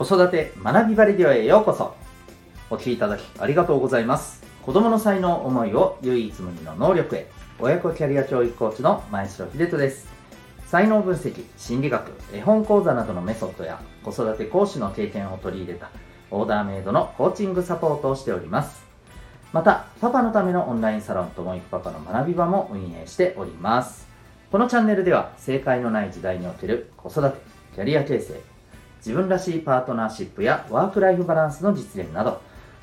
[0.00, 1.94] 子育て学びバレディオへようこそ。
[2.70, 4.42] お聞きいただきありがとうございます。
[4.62, 7.30] 子供の才能思いを唯一無二の能力へ。
[7.58, 10.08] 親子キャリア教育コーチの前城秀人です。
[10.64, 15.90] 才能分析心理学絵本講座などのメソッドや子育て講師の経験を取り入れた
[16.30, 18.82] オーダーメイドのコーチングサポートをしております。
[19.52, 24.08] またパパのためのオンラインサロンともいくパパの学び場も運営しております。
[24.50, 27.38] このチャンネルでは正解のない時代における子育て
[27.74, 28.40] キャリア形成
[29.04, 32.40] 自分らしいパートナーシップやワークライフバランスの実現など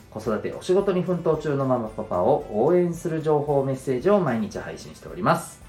[0.09, 5.61] 子育てお仕事に奮闘中のママパパを応援する情報メッセージを毎日配信しております。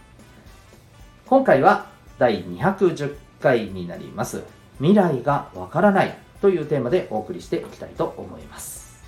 [1.27, 1.87] 今回は
[2.19, 4.43] 第210回になります
[4.79, 9.03] 未来がわからないというテーマでお送りしていきたいと思います。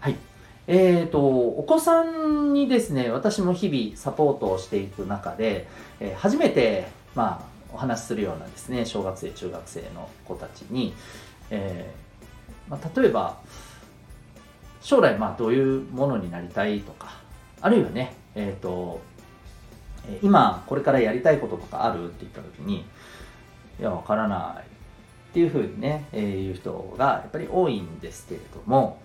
[0.00, 0.16] はい。
[0.66, 5.66] えーと、お子さんにですね私も日々サポートをしていく中で、
[6.00, 8.86] えー、初めて、まあ、お話しするようなですね。
[8.86, 10.94] 小学生中学生の子たちに、
[11.50, 13.38] えー、まあ、例えば
[14.80, 17.20] 将来まあどういうものになりたいとか
[17.60, 19.00] あるいはねえっ、ー、と
[20.22, 22.84] 今これからやりたいこととかあるって言った時に
[23.80, 24.62] いやわからない
[25.30, 29.02] っていうふうにね、えー、いう人がやっぱり多いんですけれども、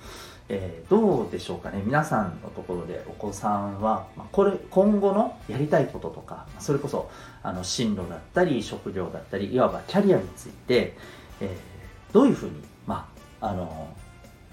[0.51, 1.81] えー、どうでしょうかね。
[1.85, 7.09] 皆さんのところでお子さんは、まあ、これ今後のやりたいこととかそれこそ
[7.43, 10.95] あの進路だったり職業だったりいわばキャリアについて、
[11.39, 12.53] えー、どういうふうに、
[12.87, 13.07] ま
[13.39, 13.95] あ、あの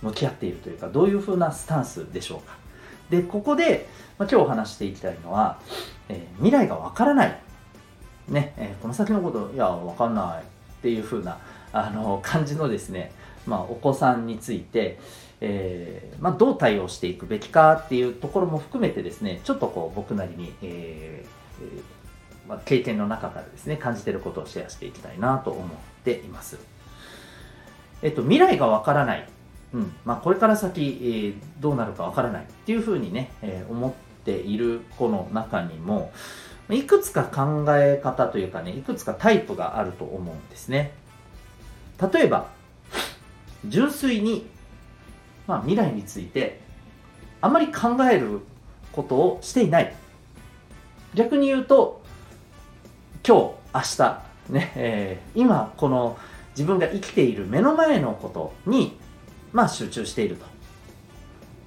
[0.03, 2.56] 向き合っているというかどういうふうなスタンスでしょうか。
[3.08, 3.88] でここで、
[4.19, 5.60] まあ、今日お話していきたいのは、
[6.08, 7.41] えー、未来がわからない。
[8.28, 10.47] ね、え、この先のこといやわかんないっ
[10.83, 11.38] ていうふうな
[11.72, 13.12] あの感じのですね、
[13.47, 14.98] まあ、お子さんについて、
[15.41, 25.69] えーまあ、どう対応していくべきかっていうところも含めてですねちょっとこう僕なりに、えーまあ、経験の中からですね感じてることをシェアしていきたいなと思っ
[26.05, 26.58] ています。
[28.03, 29.28] えっと、未来がわからない、
[29.72, 29.93] うん。
[30.04, 33.93] まあ、これから先、えー、どうなるかわからないっていうふうにね、えー、思っ
[34.25, 36.12] ている子の中にも
[36.70, 40.93] いくつか考え方というかねいくつかタイプがあると思うんですね。
[42.12, 42.49] 例えば
[43.69, 44.49] 純粋に
[45.47, 46.60] まあ、未来について
[47.41, 48.41] あまり考える
[48.91, 49.94] ことをしていない。
[51.15, 52.03] 逆に言うと
[53.25, 54.22] 今日明日
[54.53, 56.19] ね、えー、今この
[56.50, 58.99] 自分が生きている目の前のことに、
[59.53, 60.47] まあ、集中していると。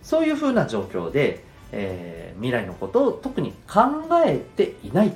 [0.02, 3.82] そういうふうな状況で、えー、未来のことを特に考
[4.26, 5.14] えていない。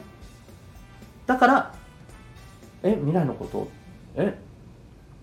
[1.26, 1.76] だから
[2.84, 3.68] え未来のこと？
[4.16, 4.38] え？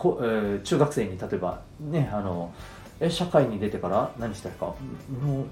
[0.01, 2.53] こ、えー、中学生に例えばねあの
[3.01, 4.75] え社会に出てから何したいか？
[5.23, 5.43] も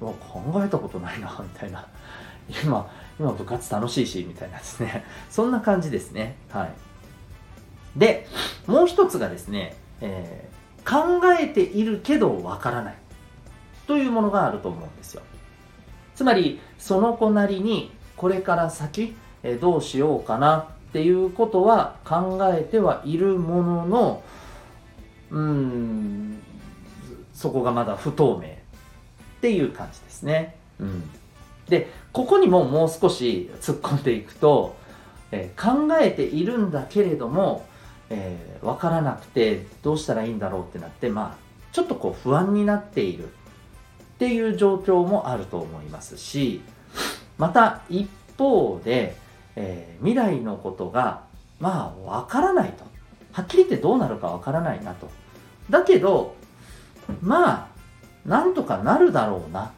[0.00, 1.86] う考えたことないな みたいな。
[2.64, 2.90] 今
[3.20, 5.04] 今部活楽しいしみたいなですね。
[5.28, 6.36] そんな感じですね。
[6.50, 6.72] はい。
[7.96, 8.26] で
[8.66, 12.94] もう一つがですね、えー、考えているけどわからない。
[13.86, 15.22] というものがあると思うんですよ。
[16.14, 20.68] つまりその子なりにこれから先、え、どうしようかな。
[20.90, 24.22] っていうことは考えてはいるものの
[25.30, 26.42] うん
[27.32, 28.52] そこがまだ不透明っ
[29.40, 30.56] ていう感じですね。
[30.80, 31.08] うん、
[31.68, 34.76] でここにももう少し突っ込んでいくと、
[35.30, 37.66] えー、考えているんだけれども、
[38.08, 43.30] えー、分からなくてどうしたらいいんだろうってなってまあちょっとこう不安になっているっ
[44.18, 46.60] ていう状況もあると思いますし
[47.38, 49.16] また一方で、
[49.60, 51.22] えー、未来のことが
[51.58, 52.84] まあ分からないと。
[53.32, 55.08] はっきり言ってどうなるか分からないなと。
[55.68, 56.34] だけど
[57.22, 57.68] まあ
[58.26, 59.72] なんとかなるだろうな。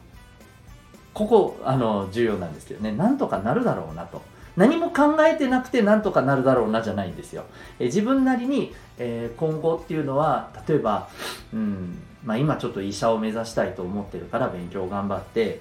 [1.13, 2.91] ここあの重要なんですけどね。
[2.91, 4.21] なんとかなるだろうなと。
[4.55, 7.45] 何も考えてなくてなんとかなるだろうなじゃないんですよ。
[7.79, 11.09] え自分なりに、えー、今後っていうのは例えば、
[11.53, 15.59] うんまあ、今ちょっと医者を目指したいと思ってるから勉強頑張って、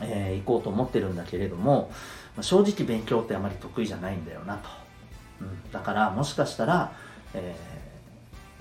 [0.00, 1.90] えー、行こうと思ってるんだけれども
[2.38, 4.68] ま正直勉強ってあまり得意じゃないんだよなと、
[5.40, 6.92] うん、だからもしかしたら、
[7.34, 7.56] え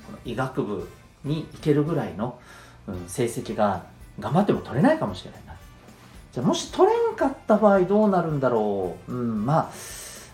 [0.04, 0.90] ー、この医学部
[1.24, 2.40] に行けるぐらいの、
[2.88, 3.86] うん、成績が
[4.20, 5.56] 頑張っても取れないかもしれないな。
[6.34, 9.12] じゃあもし取れんかった場合どうなるんだろう。
[9.12, 9.72] うん、まあ、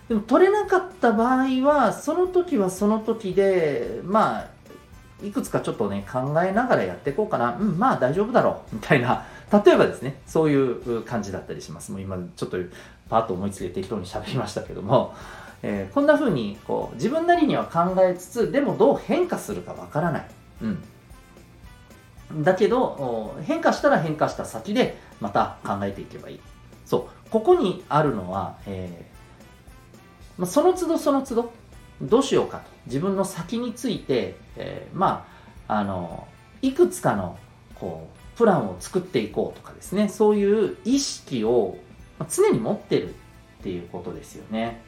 [0.08, 4.50] でも取れなかった場合は、その時はその時で、まあ、
[5.22, 7.56] いくつかちょっとね、考えながらやっていこうかな。
[7.56, 8.74] うん、まあ大丈夫だろう。
[8.74, 9.24] みたいな。
[9.50, 11.92] 例えばですね、そういう感じだったりします。
[11.92, 12.58] もう今、ちょっと
[13.08, 15.14] パーッと思いついて適当に喋りましたけども、
[15.62, 20.26] えー、こんな風にこう自分なりには考えつつ、でもどう変化するかわからない。
[20.62, 20.66] う
[22.36, 22.42] ん。
[22.42, 26.40] だけど、変化したら変化した先でまた考えていけばいい。
[26.84, 27.30] そう。
[27.30, 29.14] ここにあるのは、えー
[30.38, 31.52] まあ、その都度その都度、
[32.02, 35.26] どうしようかと自分の先について、えー、ま
[35.68, 36.26] ああの
[36.60, 37.38] いくつかの
[37.76, 41.78] こうプランを作っていこうとかですねそういう意識を
[42.28, 43.12] 常に持ってるっ
[43.62, 44.82] ていうことですよね。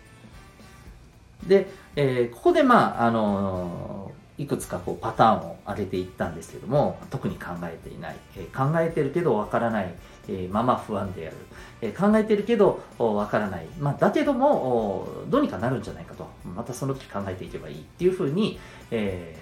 [1.46, 9.94] で、えー、ここでまああのいくつかこうパターンを挙げていったんですけども特に考えていない、えー、考えてるけどわからない、
[10.28, 11.36] えー、まま不安である、
[11.80, 16.26] えー、考えてるけどわからない、まあ、だけどもどうにかなるんじゃないかと。
[16.54, 18.58] またその時考えていけばいいっていうふうに、
[18.90, 19.36] え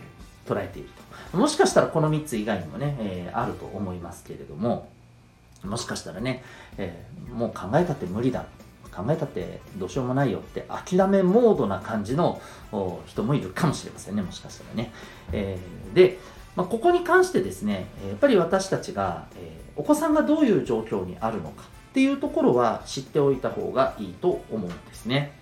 [0.46, 0.88] ー、捉えている
[1.32, 1.36] と。
[1.36, 4.88] もしかしたらこの3つ以外にもね、えー、あると思いますけれども
[5.64, 6.44] もしかしたらね、
[6.78, 8.46] えー、もう考えたって無理だ
[8.94, 12.40] 考えたってどうしようもないよって諦めモードな感じの
[13.06, 14.92] 人もいるかもしれませんね、もしかしたらね。
[15.32, 16.18] えー、で、
[16.54, 25.32] まあ、ここに関してですね、やっぱり私たちが、えー、お子さんがどういう状況にあるのかっていうところは知っておいた方がいいと思うんですね。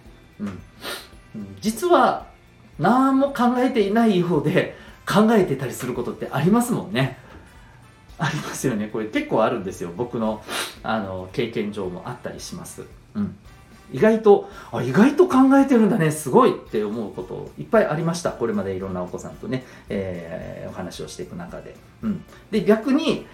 [0.40, 0.58] うん、
[1.60, 2.26] 実は
[2.78, 4.74] 何も考えていないようで
[5.06, 7.18] 考えてたりすることってありますもんね。
[8.18, 8.88] ありますよね。
[8.88, 9.90] これ結構あるんですよ。
[9.96, 10.42] 僕の
[10.82, 12.82] あの経験上もあったりします。
[13.14, 13.36] うん、
[13.92, 16.10] 意外とあ意外と考えてるんだね。
[16.10, 18.30] すごいって思うこといっぱいありました。
[18.30, 23.26] これまでいろんなお子さんとね、えー、お話をしていく中で、うん、で逆に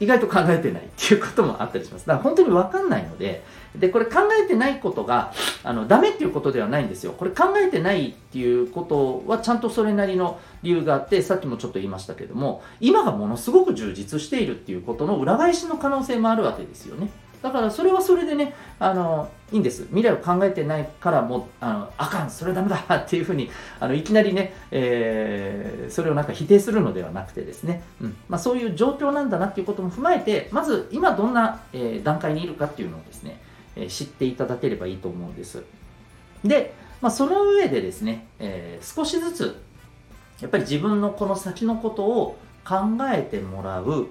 [0.00, 2.06] 意外と考えてないっていうこともあったりします。
[2.06, 3.42] だから本当に分かんないので
[3.76, 5.32] でこれ考えてないことが
[5.64, 17.10] あのダメっていうことではないんですよこれ考えてないっていうことはちゃんとそれなりの理由があってさっきもちょっと言いましたけども今がものすごく充実しているっていうことの裏返しの可能性もあるわけですよね
[17.42, 19.82] だからそれはそれでね、あの、いいんです。
[19.86, 28.16] 未来を考えてないからもう、あの、あかん、それはダメだっていうふうに、あの、いきなりね、えー、それをなんか否定するのではなくてですね、うん。
[28.28, 33.40] まあそういう状況なんだなっていうことも踏まえて、まず今どんな、えー、段階にいるかっていうのをですね、
[33.76, 35.62] え、知っていただければいいと思うんです。
[36.44, 39.62] で、まあその上でですね、えー、少しずつ、
[40.40, 42.76] やっぱり自分のこの先のことを考
[43.12, 44.08] えてもらう、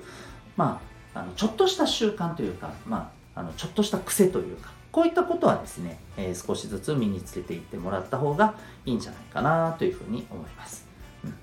[0.56, 0.82] ま
[1.14, 8.56] あ、あのちょっとした習慣というか、まあ、あのちょっとした癖というかこういったことはですね、えー、少しずつ身につけていってもらった方が
[8.86, 10.86] いいんじゃないかなというふうに思います。
[11.24, 11.34] うん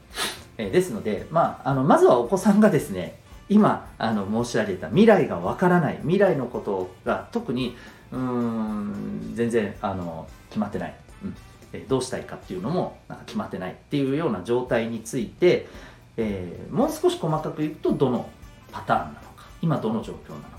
[0.59, 3.19] えー、ですので、まあ、あのまずはお子さんがですね
[3.49, 7.76] 今あの申し上げた未来がわからない未来のことが特に
[8.13, 10.95] うん全然あの決まってない、
[11.25, 11.37] うん。
[11.73, 15.69] えー、どうしたいかっていうのもなんか決まってないっていうような状態について、
[16.17, 18.29] えー、もう少し細かくいくとどの
[18.73, 20.59] パターンなのか今どの状況なのか。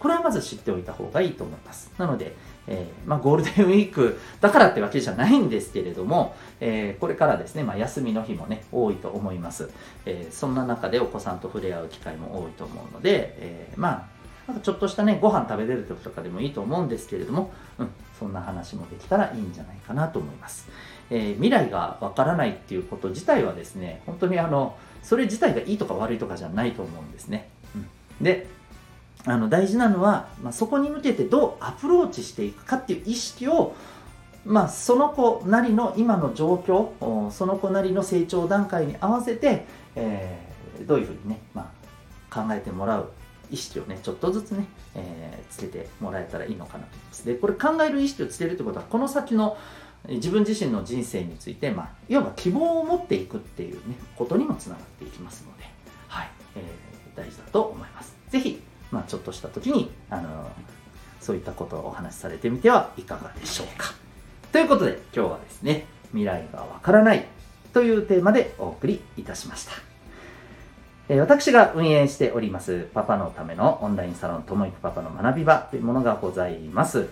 [0.00, 1.92] これはまず知っておいた方がいいと思います。
[1.96, 2.34] なので、
[2.66, 9.70] えー、まあ、ゴールデンウィークだからってわけじゃないんですけれども、えー、これからですね、まあ、休みの日もね、多いと思います、
[10.04, 14.08] えー、そんな中でお子さんと触れ合う機会も多いと思うので、えまあ、
[14.46, 17.88] なんかちょっとしたね、ご飯食べれる時とかでもいいと思うんですけれども、うん、
[18.18, 20.68] そんな話もできたらいいんじゃないかなと思います。
[21.10, 27.48] え未来がわからないっていうこと自体はですね、本当にあの、それ自体がいいとか悪いとかじゃないと思うんですね。
[27.74, 28.48] うん、で、
[29.24, 33.74] あの大事なのは、まあ、そこに向けてどうアプローチしていくかっていう意識を、
[34.44, 39.66] まあ、その子なりの今の状況その子なりの成長段階に合わせて、
[39.96, 41.72] えー、どういうふうにね、ま
[42.30, 43.10] あ、考えてもらう
[43.50, 49.56] 意識をねちょっとずつね、えー、つけてもらえたらいいのかなと思いますでこれ考える意識をつけるってことはこの先の
[50.08, 55.64] 自分自身の人生について、まあ、いわば希望を持っていくっていうねことにもつながっていきますので、
[56.08, 60.50] はいえー、大事だと思います是非まあ、ちょっとした時に、あの
[61.20, 63.94] そういったことをお話しされてみてはいかがでしょうか。
[64.52, 67.26] ということで、今日はですね、未来がわからない
[67.72, 69.85] というテーマでお送りいたしました。
[71.08, 77.06] 私が運営しております、パパのためのオンラインサロン、ともいくパパの学び場というものがございます。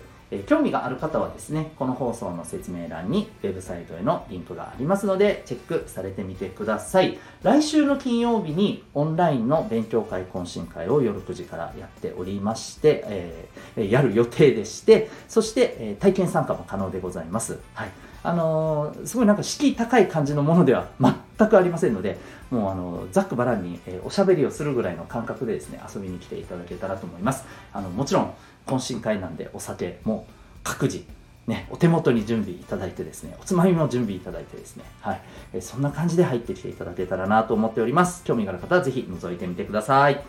[0.47, 7.17] 興味がある方はですね、この放送の説明欄にウェブサイトへのリンクがありますので、チェックされてみてください。
[7.43, 17.59] 来週の金曜日にオンラインの勉強会懇親会を夜9時からやっておりまして、えー、やる予定でして、そして、え、体験参加も可能でございます。
[17.73, 17.89] はい。
[18.23, 22.17] あのー、すごいなんか敷居高い感じのものでは全全くありませんので、
[22.51, 27.45] もうあの、ざっくばらんに、え、おしゃべりをするぐらいの感覚でですね、遊びに来ていただけたらと思います。
[27.73, 28.33] あの、もちろん、
[28.67, 30.25] 懇親会なんでお酒も
[30.63, 31.05] 各自
[31.47, 35.21] ね、お手元に準備いただいてですね、おつまみも準備いただいてですね、はい、
[35.53, 38.23] えそんな感じで入ってきていただけたらなと思っております。
[38.23, 40.15] 興味がある方はぜひ覗いてみてください。
[40.15, 40.21] こ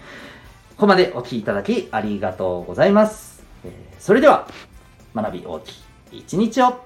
[0.81, 3.43] こまでお聴きいただきありがとうございます。
[3.65, 4.47] え、それでは、
[5.15, 5.71] 学び大き
[6.13, 6.85] い一日を